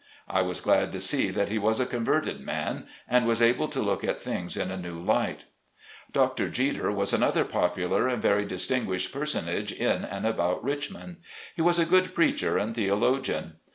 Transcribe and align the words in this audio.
I 0.27 0.41
was 0.41 0.61
glad 0.61 0.91
to 0.93 0.99
see 0.99 1.29
that 1.29 1.49
he 1.49 1.59
was 1.59 1.79
a 1.79 1.85
converted 1.85 2.39
man, 2.41 2.87
and 3.07 3.27
was 3.27 3.39
able 3.39 3.67
to 3.67 3.83
look 3.83 4.03
at 4.03 4.19
things 4.19 4.57
in 4.57 4.71
a 4.71 4.75
new 4.75 4.99
light. 4.99 5.45
Dr. 6.11 6.49
Jeter 6.49 6.91
was 6.91 7.13
another 7.13 7.45
popular 7.45 8.07
and 8.07 8.19
very 8.19 8.47
distin 8.47 8.87
guished 8.87 9.13
personage 9.13 9.71
in 9.71 10.03
and 10.03 10.25
about 10.25 10.63
Richmond. 10.63 11.17
He 11.55 11.61
was 11.61 11.77
a 11.77 11.85
good 11.85 12.15
preacher 12.15 12.57
and 12.57 12.73
theologian. 12.73 13.57